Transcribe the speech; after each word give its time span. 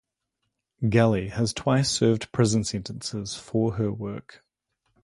Gali 0.81 1.29
has 1.29 1.53
twice 1.53 1.87
served 1.91 2.31
prison 2.31 2.63
sentences 2.63 3.35
for 3.35 3.73
her 3.73 3.91
work. 3.93 4.43